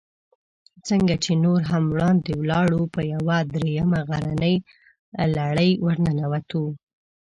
[0.87, 4.55] څنګه چې نور هم وړاندې ولاړو، په یوه درېیمه غرنۍ
[5.37, 6.63] لړۍ ورننوتو.